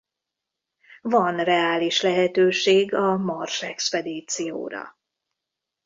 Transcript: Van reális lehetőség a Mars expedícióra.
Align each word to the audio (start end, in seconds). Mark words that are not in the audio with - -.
Van 1.01 1.43
reális 1.43 2.01
lehetőség 2.01 2.93
a 2.93 3.17
Mars 3.17 3.61
expedícióra. 3.61 4.97